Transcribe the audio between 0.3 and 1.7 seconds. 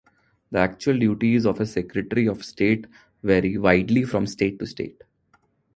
The actual duties of a